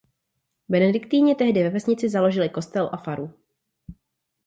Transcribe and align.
Benediktini 0.69 1.35
tehdy 1.35 1.63
ve 1.63 1.69
vesnici 1.73 2.09
založili 2.09 2.49
kostel 2.49 2.89
a 2.93 2.97
faru. 2.97 3.29